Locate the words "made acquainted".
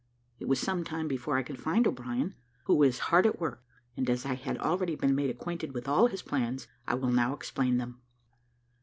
5.13-5.75